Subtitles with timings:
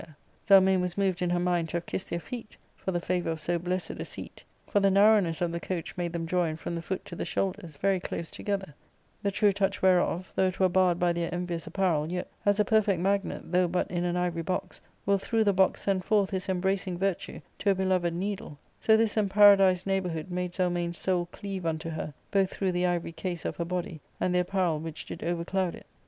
[0.47, 3.39] Zelmane was moved in her mind to have kissed their feet for the favour of
[3.39, 6.81] so blessed a seat, for the narrowness of the coach made them join, from the
[6.81, 8.73] foot to the shoulders, very close together;
[9.21, 12.65] the truer touch whereof, though it were barred by their envious apparel, yet, as a
[12.65, 16.49] perfect magnet, though but in an ivory box, will through the box send forth his
[16.49, 21.91] embracing virtue to a beloved needle, so this imparadised neighbourhood made Zelmane's soul cleave unto
[21.91, 25.75] her, both through the ivory case of her body, and the apparel which did overcloud
[25.75, 25.85] it.